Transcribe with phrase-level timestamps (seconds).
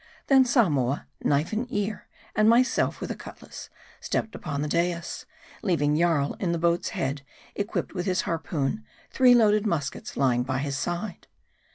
[0.25, 3.69] Then, Samoa, knife in ear, and myself with a cutlass,
[3.99, 5.27] stepped upon the dais,
[5.61, 7.21] leaving Jarl in the boat's head,
[7.53, 11.27] equipped with his harpoon; three loaded muskets lying by his side.